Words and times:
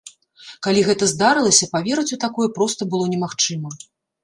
Калі 0.67 0.81
гэта 0.87 1.09
здарылася, 1.11 1.69
паверыць 1.75 2.07
у 2.17 2.21
такое 2.25 2.49
проста 2.59 2.91
было 2.97 3.05
немагчыма. 3.15 3.79